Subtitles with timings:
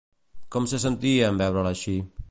[0.55, 1.99] Com se sentia en veure-la així?